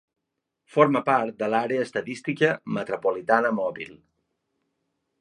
[0.75, 3.97] Forma part de l'àrea estadística metropolitana mòbil.